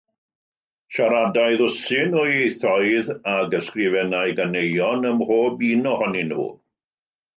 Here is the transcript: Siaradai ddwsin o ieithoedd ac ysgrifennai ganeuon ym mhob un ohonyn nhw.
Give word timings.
Siaradai 0.95 1.51
ddwsin 1.59 2.15
o 2.23 2.23
ieithoedd 2.31 3.11
ac 3.33 3.53
ysgrifennai 3.61 4.27
ganeuon 4.41 5.07
ym 5.11 5.17
mhob 5.21 5.63
un 5.69 5.89
ohonyn 5.93 6.35
nhw. 6.35 6.49